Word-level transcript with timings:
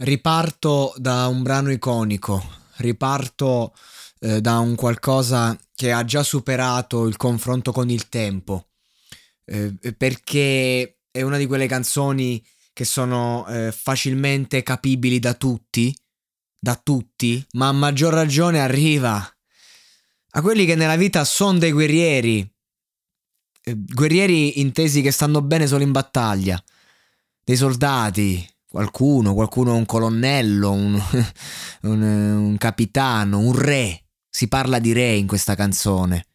Riparto 0.00 0.94
da 0.96 1.26
un 1.26 1.42
brano 1.42 1.72
iconico, 1.72 2.40
riparto 2.76 3.74
eh, 4.20 4.40
da 4.40 4.58
un 4.60 4.76
qualcosa 4.76 5.58
che 5.74 5.90
ha 5.90 6.04
già 6.04 6.22
superato 6.22 7.08
il 7.08 7.16
confronto 7.16 7.72
con 7.72 7.90
il 7.90 8.08
tempo, 8.08 8.68
eh, 9.44 9.74
perché 9.96 11.00
è 11.10 11.22
una 11.22 11.36
di 11.36 11.46
quelle 11.46 11.66
canzoni 11.66 12.40
che 12.72 12.84
sono 12.84 13.44
eh, 13.48 13.72
facilmente 13.72 14.62
capibili 14.62 15.18
da 15.18 15.34
tutti, 15.34 15.92
da 16.56 16.76
tutti, 16.80 17.44
ma 17.54 17.66
a 17.66 17.72
maggior 17.72 18.12
ragione 18.12 18.60
arriva 18.60 19.16
a 20.30 20.40
quelli 20.40 20.64
che 20.64 20.76
nella 20.76 20.94
vita 20.94 21.24
sono 21.24 21.58
dei 21.58 21.72
guerrieri, 21.72 22.48
eh, 23.64 23.74
guerrieri 23.76 24.60
intesi 24.60 25.02
che 25.02 25.10
stanno 25.10 25.42
bene 25.42 25.66
solo 25.66 25.82
in 25.82 25.90
battaglia, 25.90 26.62
dei 27.42 27.56
soldati, 27.56 28.48
qualcuno, 28.78 29.34
qualcuno 29.34 29.74
un 29.74 29.86
colonnello, 29.86 30.70
un, 30.70 30.94
un, 31.82 32.02
un 32.02 32.56
capitano, 32.58 33.40
un 33.40 33.52
re. 33.52 34.04
Si 34.30 34.46
parla 34.46 34.78
di 34.78 34.92
re 34.92 35.14
in 35.14 35.26
questa 35.26 35.56
canzone 35.56 36.26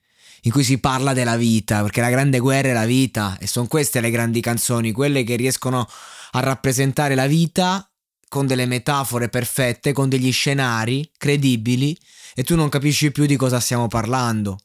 in 0.46 0.52
cui 0.52 0.66
si 0.66 0.78
parla 0.78 1.14
della 1.14 1.38
vita, 1.38 1.82
perché 1.82 2.02
la 2.02 2.10
grande 2.10 2.40
guerra 2.40 2.68
è 2.68 2.74
la 2.74 2.84
vita 2.84 3.38
e 3.40 3.48
sono 3.48 3.68
queste 3.68 4.02
le 4.02 4.12
grandi 4.12 4.42
canzoni, 4.42 4.92
quelle 4.92 5.24
che 5.24 5.38
riescono 5.38 5.88
a 6.32 6.40
rappresentare 6.42 7.16
la 7.16 7.28
vita 7.28 7.90
con 8.28 8.46
delle 8.46 8.66
metafore 8.66 9.30
perfette, 9.30 9.94
con 9.94 10.10
degli 10.10 10.34
scenari 10.34 11.10
credibili 11.18 11.98
e 12.36 12.44
tu 12.44 12.58
non 12.58 12.68
capisci 12.68 13.14
più 13.14 13.26
di 13.26 13.38
cosa 13.38 13.62
stiamo 13.62 13.88
parlando. 13.88 14.58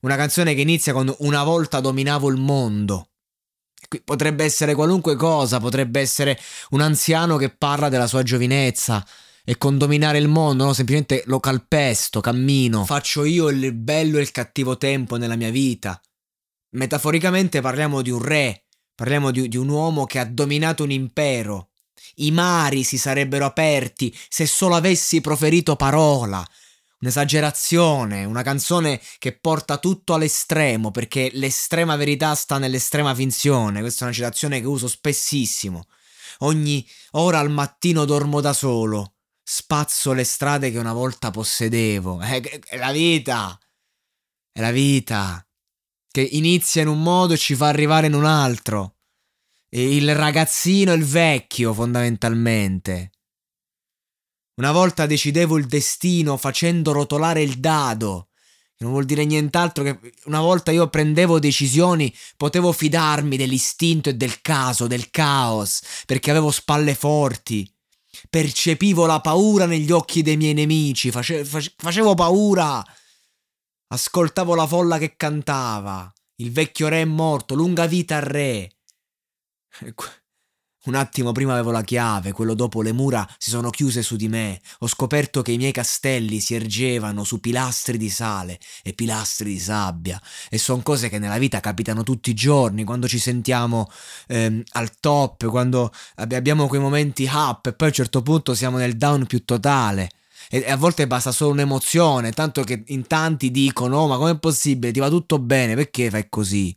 Una 0.00 0.16
canzone 0.16 0.52
che 0.52 0.60
inizia 0.60 0.92
con 0.92 1.10
una 1.20 1.42
volta 1.42 1.80
dominavo 1.80 2.28
il 2.28 2.36
mondo 2.36 3.11
Potrebbe 4.04 4.44
essere 4.44 4.74
qualunque 4.74 5.16
cosa, 5.16 5.60
potrebbe 5.60 6.00
essere 6.00 6.38
un 6.70 6.80
anziano 6.80 7.36
che 7.36 7.50
parla 7.50 7.88
della 7.88 8.06
sua 8.06 8.22
giovinezza 8.22 9.04
e 9.44 9.58
con 9.58 9.76
dominare 9.76 10.18
il 10.18 10.28
mondo, 10.28 10.64
no? 10.64 10.72
Semplicemente 10.72 11.24
lo 11.26 11.40
calpesto, 11.40 12.20
cammino, 12.20 12.84
faccio 12.84 13.24
io 13.24 13.48
il 13.48 13.72
bello 13.74 14.18
e 14.18 14.22
il 14.22 14.30
cattivo 14.30 14.78
tempo 14.78 15.16
nella 15.16 15.36
mia 15.36 15.50
vita. 15.50 16.00
Metaforicamente 16.70 17.60
parliamo 17.60 18.02
di 18.02 18.10
un 18.10 18.22
re, 18.22 18.64
parliamo 18.94 19.30
di, 19.30 19.48
di 19.48 19.56
un 19.56 19.68
uomo 19.68 20.06
che 20.06 20.18
ha 20.18 20.24
dominato 20.24 20.84
un 20.84 20.90
impero. 20.90 21.70
I 22.16 22.30
mari 22.30 22.82
si 22.82 22.98
sarebbero 22.98 23.44
aperti 23.44 24.16
se 24.28 24.46
solo 24.46 24.74
avessi 24.74 25.20
proferito 25.20 25.76
parola, 25.76 26.46
un'esagerazione, 27.02 28.24
una 28.24 28.42
canzone 28.42 29.00
che 29.18 29.36
porta 29.38 29.78
tutto 29.78 30.14
all'estremo, 30.14 30.90
perché 30.90 31.30
l'estrema 31.34 31.96
verità 31.96 32.34
sta 32.34 32.58
nell'estrema 32.58 33.14
finzione. 33.14 33.80
Questa 33.80 34.02
è 34.02 34.04
una 34.04 34.14
citazione 34.14 34.60
che 34.60 34.66
uso 34.66 34.88
spessissimo. 34.88 35.86
Ogni 36.38 36.86
ora 37.12 37.40
al 37.40 37.50
mattino 37.50 38.04
dormo 38.04 38.40
da 38.40 38.52
solo, 38.52 39.16
spazzo 39.42 40.12
le 40.12 40.24
strade 40.24 40.70
che 40.70 40.78
una 40.78 40.92
volta 40.92 41.30
possedevo. 41.30 42.20
È, 42.20 42.40
è 42.40 42.76
la 42.76 42.92
vita, 42.92 43.58
è 44.50 44.60
la 44.60 44.72
vita, 44.72 45.44
che 46.08 46.22
inizia 46.22 46.82
in 46.82 46.88
un 46.88 47.02
modo 47.02 47.34
e 47.34 47.38
ci 47.38 47.54
fa 47.54 47.68
arrivare 47.68 48.06
in 48.06 48.14
un 48.14 48.24
altro. 48.24 48.96
E 49.68 49.96
il 49.96 50.14
ragazzino 50.14 50.92
e 50.92 50.96
il 50.96 51.04
vecchio, 51.04 51.72
fondamentalmente. 51.72 53.10
Una 54.54 54.70
volta 54.70 55.06
decidevo 55.06 55.56
il 55.56 55.66
destino 55.66 56.36
facendo 56.36 56.92
rotolare 56.92 57.42
il 57.42 57.58
dado. 57.58 58.28
non 58.78 58.90
vuol 58.90 59.04
dire 59.04 59.24
nient'altro 59.24 59.84
che 59.84 59.98
una 60.24 60.40
volta 60.40 60.72
io 60.72 60.88
prendevo 60.88 61.38
decisioni, 61.38 62.14
potevo 62.36 62.72
fidarmi 62.72 63.36
dell'istinto 63.36 64.10
e 64.10 64.14
del 64.14 64.40
caso, 64.40 64.86
del 64.86 65.10
caos, 65.10 65.82
perché 66.04 66.30
avevo 66.30 66.50
spalle 66.50 66.94
forti. 66.94 67.70
Percepivo 68.28 69.06
la 69.06 69.20
paura 69.20 69.64
negli 69.64 69.90
occhi 69.90 70.22
dei 70.22 70.36
miei 70.36 70.52
nemici, 70.52 71.10
face, 71.10 71.44
face, 71.44 71.72
facevo 71.76 72.14
paura. 72.14 72.84
Ascoltavo 73.88 74.54
la 74.54 74.66
folla 74.66 74.98
che 74.98 75.16
cantava. 75.16 76.12
Il 76.36 76.52
vecchio 76.52 76.88
re 76.88 77.02
è 77.02 77.04
morto, 77.06 77.54
lunga 77.54 77.86
vita 77.86 78.16
al 78.16 78.22
re. 78.22 78.70
Un 80.84 80.96
attimo 80.96 81.30
prima 81.30 81.52
avevo 81.52 81.70
la 81.70 81.82
chiave, 81.82 82.32
quello 82.32 82.54
dopo 82.54 82.82
le 82.82 82.90
mura 82.90 83.24
si 83.38 83.50
sono 83.50 83.70
chiuse 83.70 84.02
su 84.02 84.16
di 84.16 84.26
me. 84.26 84.60
Ho 84.80 84.88
scoperto 84.88 85.40
che 85.40 85.52
i 85.52 85.56
miei 85.56 85.70
castelli 85.70 86.40
si 86.40 86.54
ergevano 86.56 87.22
su 87.22 87.38
pilastri 87.38 87.96
di 87.96 88.10
sale 88.10 88.58
e 88.82 88.92
pilastri 88.92 89.52
di 89.52 89.60
sabbia. 89.60 90.20
E 90.50 90.58
sono 90.58 90.82
cose 90.82 91.08
che 91.08 91.20
nella 91.20 91.38
vita 91.38 91.60
capitano 91.60 92.02
tutti 92.02 92.30
i 92.30 92.34
giorni, 92.34 92.82
quando 92.82 93.06
ci 93.06 93.20
sentiamo 93.20 93.88
ehm, 94.26 94.60
al 94.72 94.98
top, 94.98 95.46
quando 95.46 95.92
abbiamo 96.16 96.66
quei 96.66 96.80
momenti 96.80 97.30
up 97.32 97.66
e 97.66 97.74
poi 97.74 97.86
a 97.86 97.90
un 97.90 97.96
certo 97.96 98.22
punto 98.22 98.52
siamo 98.52 98.76
nel 98.76 98.96
down 98.96 99.24
più 99.26 99.44
totale. 99.44 100.10
E, 100.50 100.68
a 100.68 100.76
volte 100.76 101.06
basta 101.06 101.30
solo 101.30 101.52
un'emozione, 101.52 102.32
tanto 102.32 102.64
che 102.64 102.82
in 102.88 103.06
tanti 103.06 103.52
dicono: 103.52 103.98
oh, 103.98 104.08
ma 104.08 104.16
com'è 104.16 104.36
possibile? 104.36 104.92
Ti 104.92 104.98
va 104.98 105.08
tutto 105.08 105.38
bene, 105.38 105.76
perché 105.76 106.10
fai 106.10 106.26
così? 106.28 106.74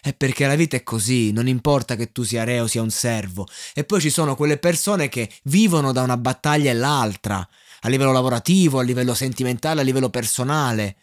È 0.00 0.14
perché 0.14 0.46
la 0.46 0.54
vita 0.54 0.76
è 0.76 0.82
così, 0.82 1.32
non 1.32 1.48
importa 1.48 1.96
che 1.96 2.12
tu 2.12 2.22
sia 2.22 2.44
re 2.44 2.60
o 2.60 2.66
sia 2.66 2.82
un 2.82 2.90
servo. 2.90 3.46
E 3.74 3.84
poi 3.84 4.00
ci 4.00 4.10
sono 4.10 4.36
quelle 4.36 4.58
persone 4.58 5.08
che 5.08 5.30
vivono 5.44 5.92
da 5.92 6.02
una 6.02 6.16
battaglia 6.16 6.70
all'altra, 6.70 7.46
a 7.80 7.88
livello 7.88 8.12
lavorativo, 8.12 8.78
a 8.78 8.82
livello 8.82 9.14
sentimentale, 9.14 9.80
a 9.80 9.84
livello 9.84 10.10
personale. 10.10 10.96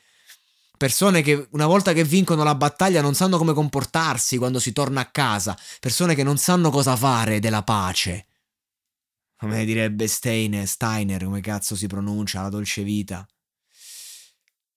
Persone 0.77 1.21
che 1.21 1.47
una 1.51 1.67
volta 1.67 1.93
che 1.93 2.03
vincono 2.03 2.43
la 2.43 2.55
battaglia 2.55 3.01
non 3.01 3.13
sanno 3.13 3.37
come 3.37 3.53
comportarsi 3.53 4.37
quando 4.37 4.59
si 4.59 4.73
torna 4.73 5.01
a 5.01 5.11
casa. 5.11 5.57
Persone 5.79 6.15
che 6.15 6.23
non 6.23 6.37
sanno 6.37 6.71
cosa 6.71 6.95
fare 6.95 7.39
della 7.39 7.63
pace. 7.63 8.25
Come 9.37 9.65
direbbe 9.65 10.07
Steiner, 10.07 10.67
Steiner, 10.67 11.23
come 11.23 11.41
cazzo 11.41 11.75
si 11.75 11.87
pronuncia, 11.87 12.41
la 12.41 12.49
dolce 12.49 12.83
vita 12.83 13.25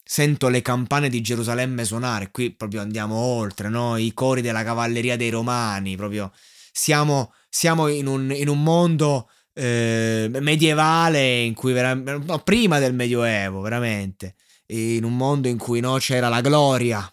sento 0.04 0.48
le 0.48 0.60
campane 0.60 1.08
di 1.08 1.22
Gerusalemme 1.22 1.84
suonare, 1.84 2.30
qui 2.30 2.52
proprio 2.52 2.82
andiamo 2.82 3.16
oltre, 3.16 3.68
no? 3.70 3.96
I 3.96 4.12
cori 4.12 4.42
della 4.42 4.62
cavalleria 4.62 5.16
dei 5.16 5.30
romani, 5.30 5.96
proprio 5.96 6.30
siamo, 6.70 7.32
siamo 7.48 7.88
in, 7.88 8.06
un, 8.06 8.30
in, 8.32 8.48
un, 8.48 8.62
mondo 8.62 9.30
eh, 9.54 10.28
medievale 10.30 11.40
in 11.40 11.54
cui 11.54 11.72
veramente, 11.72 12.26
no, 12.26 12.38
prima 12.40 12.78
del 12.78 12.94
medioevo, 12.94 13.62
veramente, 13.62 14.34
in 14.66 15.04
un 15.04 15.16
mondo 15.16 15.48
in 15.48 15.56
cui 15.56 15.80
no, 15.80 15.96
c'era 15.96 16.28
la 16.28 16.42
gloria. 16.42 17.08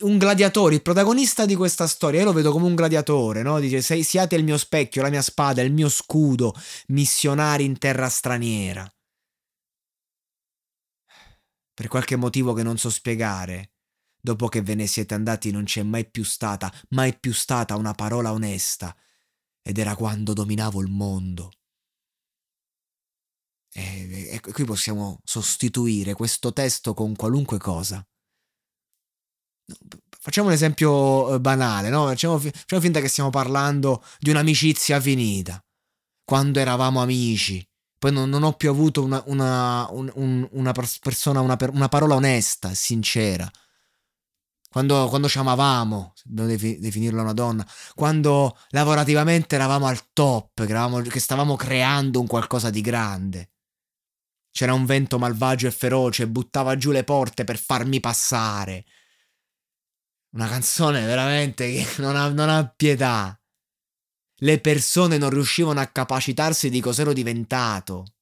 Un 0.00 0.18
gladiatore, 0.18 0.74
il 0.74 0.82
protagonista 0.82 1.46
di 1.46 1.54
questa 1.54 1.86
storia, 1.86 2.18
io 2.20 2.26
lo 2.26 2.32
vedo 2.32 2.50
come 2.50 2.66
un 2.66 2.74
gladiatore, 2.74 3.42
no? 3.42 3.60
Dice: 3.60 3.80
siate 4.02 4.34
il 4.34 4.42
mio 4.42 4.58
specchio, 4.58 5.02
la 5.02 5.08
mia 5.08 5.22
spada, 5.22 5.62
il 5.62 5.72
mio 5.72 5.88
scudo, 5.88 6.52
missionari 6.88 7.64
in 7.64 7.78
terra 7.78 8.08
straniera 8.08 8.90
per 11.78 11.86
qualche 11.86 12.16
motivo 12.16 12.54
che 12.54 12.64
non 12.64 12.76
so 12.76 12.90
spiegare. 12.90 13.70
Dopo 14.20 14.48
che 14.48 14.62
ve 14.62 14.74
ne 14.74 14.88
siete 14.88 15.14
andati 15.14 15.52
non 15.52 15.62
c'è 15.62 15.84
mai 15.84 16.10
più 16.10 16.24
stata, 16.24 16.74
mai 16.88 17.16
più 17.16 17.32
stata 17.32 17.76
una 17.76 17.92
parola 17.92 18.32
onesta. 18.32 18.96
Ed 19.62 19.78
era 19.78 19.94
quando 19.94 20.32
dominavo 20.32 20.80
il 20.80 20.88
mondo. 20.88 21.52
E, 23.72 24.28
e 24.32 24.40
qui 24.40 24.64
possiamo 24.64 25.20
sostituire 25.22 26.14
questo 26.14 26.52
testo 26.52 26.94
con 26.94 27.14
qualunque 27.14 27.58
cosa. 27.58 28.04
Facciamo 30.18 30.48
un 30.48 30.54
esempio 30.54 31.36
eh, 31.36 31.40
banale, 31.40 31.90
no? 31.90 32.06
Facciamo, 32.06 32.40
facciamo 32.40 32.82
finta 32.82 32.98
che 33.00 33.06
stiamo 33.06 33.30
parlando 33.30 34.02
di 34.18 34.30
un'amicizia 34.30 35.00
finita. 35.00 35.64
Quando 36.24 36.58
eravamo 36.58 37.00
amici, 37.00 37.64
poi 37.98 38.12
non, 38.12 38.28
non 38.28 38.44
ho 38.44 38.52
più 38.52 38.70
avuto 38.70 39.02
una, 39.02 39.22
una, 39.26 39.88
un, 39.90 40.10
un, 40.14 40.48
una 40.52 40.72
persona, 40.72 41.40
una, 41.40 41.56
una 41.72 41.88
parola 41.88 42.14
onesta, 42.14 42.72
sincera. 42.74 43.50
quando, 44.70 45.08
quando 45.08 45.28
ci 45.28 45.38
amavamo, 45.38 46.12
se 46.14 46.24
dobbiamo 46.26 46.76
definirla 46.78 47.22
una 47.22 47.32
donna, 47.32 47.66
quando 47.94 48.56
lavorativamente 48.70 49.54
eravamo 49.56 49.86
al 49.86 50.12
top, 50.12 50.64
che, 50.64 50.70
eravamo, 50.70 51.00
che 51.00 51.20
stavamo 51.20 51.56
creando 51.56 52.20
un 52.20 52.26
qualcosa 52.26 52.70
di 52.70 52.80
grande. 52.80 53.50
C'era 54.50 54.74
un 54.74 54.86
vento 54.86 55.18
malvagio 55.18 55.66
e 55.66 55.70
feroce, 55.70 56.28
buttava 56.28 56.76
giù 56.76 56.90
le 56.90 57.04
porte 57.04 57.44
per 57.44 57.58
farmi 57.58 58.00
passare. 58.00 58.84
Una 60.32 60.48
canzone 60.48 61.04
veramente 61.06 61.72
che 61.72 61.86
non 62.02 62.16
ha, 62.16 62.28
non 62.28 62.48
ha 62.48 62.66
pietà. 62.68 63.37
Le 64.40 64.60
persone 64.60 65.18
non 65.18 65.30
riuscivano 65.30 65.80
a 65.80 65.86
capacitarsi 65.86 66.70
di 66.70 66.80
cos'ero 66.80 67.12
diventato. 67.12 68.14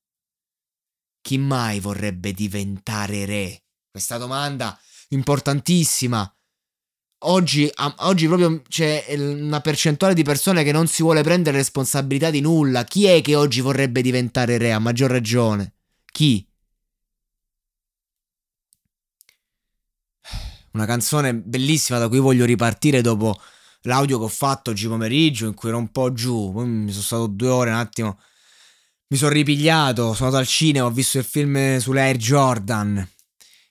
Chi 1.21 1.37
mai 1.39 1.81
vorrebbe 1.81 2.33
diventare 2.33 3.27
re? 3.27 3.65
Questa 3.91 4.17
domanda 4.17 4.79
importantissima. 5.09 6.31
Oggi, 7.21 7.71
oggi, 7.99 8.27
proprio 8.27 8.63
c'è 8.69 9.05
una 9.17 9.61
percentuale 9.61 10.15
di 10.15 10.23
persone 10.23 10.63
che 10.63 10.73
non 10.73 10.87
si 10.87 11.03
vuole 11.03 11.23
prendere 11.23 11.57
responsabilità 11.59 12.31
di 12.31 12.41
nulla. 12.41 12.85
Chi 12.85 13.07
è 13.07 13.21
che 13.21 13.35
oggi 13.35 13.61
vorrebbe 13.61 14.01
diventare 14.01 14.59
re? 14.59 14.73
A 14.73 14.79
maggior 14.79 15.11
ragione. 15.11 15.75
Chi? 16.13 16.47
Una 20.73 20.87
canzone 20.87 21.35
bellissima 21.35 21.99
da 21.99 22.09
cui 22.09 22.19
voglio 22.19 22.45
ripartire 22.45 23.01
dopo 23.01 23.39
l'audio 23.87 24.19
che 24.19 24.25
ho 24.25 24.29
fatto 24.29 24.71
oggi 24.71 24.87
pomeriggio 24.87 25.47
in 25.47 25.55
cui 25.55 25.71
ero 25.71 25.79
un 25.79 25.91
po' 25.91 26.13
giù, 26.13 26.53
poi 26.53 26.67
mi 26.67 26.91
sono 26.91 27.03
stato 27.03 27.27
due 27.27 27.49
ore 27.49 27.71
un 27.71 27.77
attimo, 27.77 28.19
mi 29.09 29.17
sono 29.17 29.31
ripigliato, 29.31 30.15
sono 30.15 30.27
andato 30.27 30.37
al 30.37 30.47
cinema, 30.47 30.87
ho 30.87 30.91
visto 30.91 31.19
il 31.19 31.25
film 31.25 31.79
sull'Air 31.79 32.17
Jordan. 32.17 33.09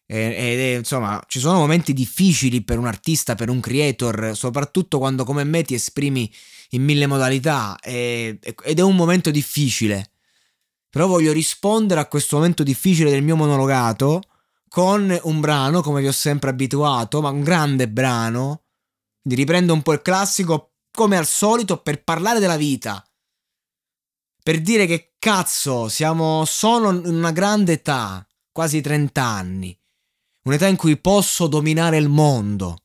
E, 0.08 0.76
insomma, 0.78 1.22
ci 1.28 1.40
sono 1.40 1.58
momenti 1.58 1.92
difficili 1.92 2.64
per 2.64 2.78
un 2.78 2.86
artista, 2.86 3.36
per 3.36 3.50
un 3.50 3.60
creator, 3.60 4.32
soprattutto 4.36 4.98
quando 4.98 5.24
come 5.24 5.44
me 5.44 5.64
ti 5.64 5.74
esprimi 5.74 6.32
in 6.70 6.84
mille 6.84 7.08
modalità 7.08 7.78
e, 7.80 8.40
ed 8.64 8.80
è 8.80 8.82
un 8.82 8.96
momento 8.96 9.32
difficile. 9.32 10.12
Però 10.90 11.08
voglio 11.08 11.34
rispondere 11.34 12.00
a 12.00 12.08
questo 12.08 12.38
momento 12.38 12.64
difficile 12.64 13.10
del 13.10 13.24
mio 13.24 13.36
monologato 13.36 14.22
con 14.70 15.18
un 15.24 15.40
brano, 15.40 15.82
come 15.82 16.02
vi 16.02 16.08
ho 16.08 16.14
sempre 16.14 16.52
abituato, 16.52 17.22
ma 17.22 17.30
un 17.30 17.44
grande 17.44 17.90
brano 17.90 18.65
quindi 19.26 19.42
riprendo 19.42 19.74
un 19.74 19.82
po' 19.82 19.94
il 19.94 20.04
classico 20.04 20.74
come 20.92 21.18
al 21.18 21.26
solito 21.26 21.82
per 21.82 22.04
parlare 22.04 22.40
della 22.40 22.58
vita. 22.58 23.04
Per 24.42 24.62
dire 24.62 24.86
che 24.86 25.16
cazzo, 25.18 25.90
siamo 25.90 26.46
solo 26.46 26.92
in 26.92 27.16
una 27.16 27.32
grande 27.32 27.74
età, 27.74 28.26
quasi 28.52 28.82
30 28.82 29.24
anni. 29.24 29.78
Un'età 30.44 30.68
in 30.68 30.76
cui 30.76 30.98
posso 30.98 31.48
dominare 31.48 31.98
il 31.98 32.08
mondo. 32.08 32.84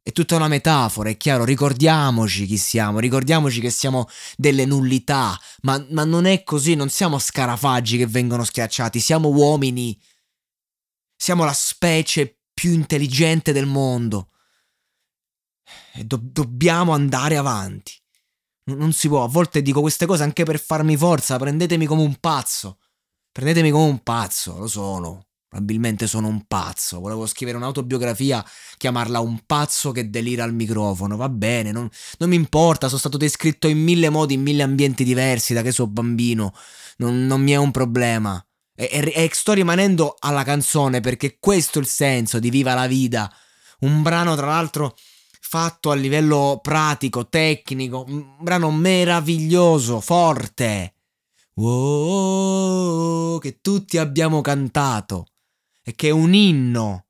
È 0.00 0.12
tutta 0.12 0.36
una 0.36 0.46
metafora, 0.46 1.10
è 1.10 1.16
chiaro, 1.16 1.44
ricordiamoci 1.44 2.46
chi 2.46 2.56
siamo, 2.56 3.00
ricordiamoci 3.00 3.60
che 3.60 3.70
siamo 3.70 4.08
delle 4.36 4.64
nullità, 4.64 5.36
ma, 5.62 5.84
ma 5.90 6.04
non 6.04 6.24
è 6.24 6.44
così, 6.44 6.74
non 6.76 6.88
siamo 6.88 7.18
scarafaggi 7.18 7.98
che 7.98 8.06
vengono 8.06 8.44
schiacciati, 8.44 9.00
siamo 9.00 9.28
uomini, 9.28 10.00
siamo 11.16 11.44
la 11.44 11.52
specie 11.52 12.42
più 12.52 12.72
intelligente 12.72 13.52
del 13.52 13.66
mondo 13.66 14.31
do- 16.04 16.20
dobbiamo 16.22 16.92
andare 16.92 17.36
avanti. 17.36 17.92
N- 18.70 18.76
non 18.76 18.92
si 18.92 19.08
può, 19.08 19.24
a 19.24 19.28
volte 19.28 19.62
dico 19.62 19.80
queste 19.80 20.06
cose 20.06 20.22
anche 20.22 20.44
per 20.44 20.60
farmi 20.60 20.96
forza, 20.96 21.38
prendetemi 21.38 21.86
come 21.86 22.02
un 22.02 22.16
pazzo. 22.18 22.78
Prendetemi 23.32 23.70
come 23.70 23.84
un 23.86 24.02
pazzo, 24.02 24.58
lo 24.58 24.66
sono. 24.66 25.26
Probabilmente 25.48 26.06
sono 26.06 26.28
un 26.28 26.46
pazzo. 26.46 27.00
Volevo 27.00 27.26
scrivere 27.26 27.58
un'autobiografia, 27.58 28.42
chiamarla 28.78 29.20
Un 29.20 29.42
pazzo 29.44 29.90
che 29.92 30.08
delira 30.08 30.44
al 30.44 30.54
microfono. 30.54 31.16
Va 31.16 31.28
bene, 31.28 31.72
non, 31.72 31.88
non 32.18 32.28
mi 32.28 32.36
importa, 32.36 32.86
sono 32.86 32.98
stato 32.98 33.18
descritto 33.18 33.68
in 33.68 33.78
mille 33.78 34.08
modi, 34.08 34.34
in 34.34 34.42
mille 34.42 34.62
ambienti 34.62 35.04
diversi 35.04 35.52
da 35.52 35.60
che 35.60 35.72
sono 35.72 35.90
bambino. 35.90 36.54
Non, 36.98 37.26
non 37.26 37.42
mi 37.42 37.52
è 37.52 37.56
un 37.56 37.70
problema. 37.70 38.42
E, 38.74 38.88
e, 38.90 39.12
e 39.14 39.30
sto 39.32 39.52
rimanendo 39.52 40.16
alla 40.18 40.42
canzone 40.42 41.00
perché 41.00 41.36
questo 41.38 41.78
è 41.78 41.82
il 41.82 41.88
senso 41.88 42.38
di 42.38 42.48
Viva 42.48 42.72
la 42.72 42.86
Vida. 42.86 43.30
Un 43.80 44.00
brano, 44.00 44.34
tra 44.36 44.46
l'altro, 44.46 44.96
fatto 45.52 45.90
a 45.90 45.94
livello 45.94 46.60
pratico, 46.62 47.28
tecnico, 47.28 48.06
un 48.08 48.36
brano 48.40 48.70
meraviglioso, 48.70 50.00
forte. 50.00 50.94
Wow, 51.56 53.38
che 53.38 53.60
tutti 53.60 53.98
abbiamo 53.98 54.40
cantato 54.40 55.26
e 55.82 55.94
che 55.94 56.08
è 56.08 56.10
un 56.10 56.32
inno 56.32 57.08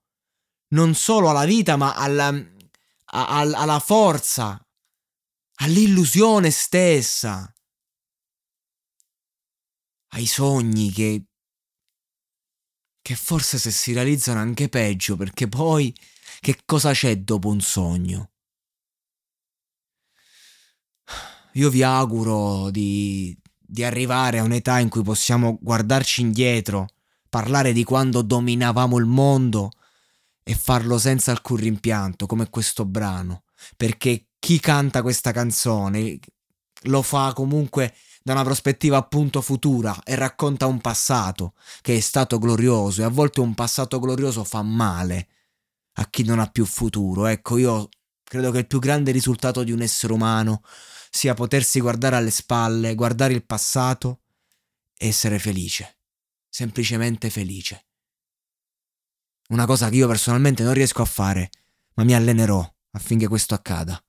non 0.70 0.92
solo 0.96 1.30
alla 1.30 1.44
vita, 1.44 1.76
ma 1.76 1.94
alla, 1.94 2.34
a, 3.04 3.38
alla 3.38 3.78
forza, 3.78 4.60
all'illusione 5.58 6.50
stessa, 6.50 7.48
ai 10.14 10.26
sogni 10.26 10.90
che 10.90 11.26
che 13.02 13.14
forse 13.14 13.58
se 13.58 13.70
si 13.70 13.92
realizzano 13.92 14.40
anche 14.40 14.68
peggio, 14.68 15.16
perché 15.16 15.46
poi 15.46 15.94
che 16.40 16.62
cosa 16.64 16.90
c'è 16.92 17.18
dopo 17.18 17.48
un 17.48 17.60
sogno? 17.60 18.31
Io 21.54 21.68
vi 21.68 21.82
auguro 21.82 22.70
di, 22.70 23.36
di 23.58 23.84
arrivare 23.84 24.38
a 24.38 24.42
un'età 24.42 24.78
in 24.78 24.88
cui 24.88 25.02
possiamo 25.02 25.58
guardarci 25.60 26.22
indietro, 26.22 26.88
parlare 27.28 27.72
di 27.72 27.84
quando 27.84 28.22
dominavamo 28.22 28.98
il 28.98 29.06
mondo 29.06 29.70
e 30.42 30.54
farlo 30.54 30.98
senza 30.98 31.30
alcun 31.30 31.56
rimpianto, 31.56 32.26
come 32.26 32.48
questo 32.48 32.84
brano, 32.84 33.44
perché 33.76 34.28
chi 34.38 34.58
canta 34.60 35.02
questa 35.02 35.30
canzone 35.30 36.18
lo 36.84 37.02
fa 37.02 37.32
comunque 37.32 37.94
da 38.22 38.32
una 38.32 38.44
prospettiva 38.44 38.96
appunto 38.96 39.40
futura 39.40 39.96
e 40.04 40.14
racconta 40.14 40.66
un 40.66 40.80
passato 40.80 41.54
che 41.80 41.96
è 41.96 42.00
stato 42.00 42.38
glorioso 42.38 43.02
e 43.02 43.04
a 43.04 43.08
volte 43.08 43.40
un 43.40 43.54
passato 43.54 43.98
glorioso 43.98 44.44
fa 44.44 44.62
male 44.62 45.28
a 45.94 46.08
chi 46.08 46.24
non 46.24 46.38
ha 46.38 46.46
più 46.46 46.64
futuro. 46.64 47.26
Ecco, 47.26 47.58
io 47.58 47.88
credo 48.22 48.50
che 48.50 48.58
il 48.58 48.66
più 48.66 48.78
grande 48.78 49.10
risultato 49.10 49.62
di 49.62 49.72
un 49.72 49.82
essere 49.82 50.12
umano 50.12 50.62
sia 51.14 51.34
potersi 51.34 51.78
guardare 51.78 52.16
alle 52.16 52.30
spalle, 52.30 52.94
guardare 52.94 53.34
il 53.34 53.44
passato 53.44 54.22
e 54.96 55.08
essere 55.08 55.38
felice, 55.38 55.98
semplicemente 56.48 57.28
felice. 57.28 57.86
Una 59.48 59.66
cosa 59.66 59.90
che 59.90 59.96
io 59.96 60.08
personalmente 60.08 60.62
non 60.62 60.72
riesco 60.72 61.02
a 61.02 61.04
fare, 61.04 61.50
ma 61.96 62.04
mi 62.04 62.14
allenerò 62.14 62.66
affinché 62.92 63.28
questo 63.28 63.52
accada. 63.52 64.02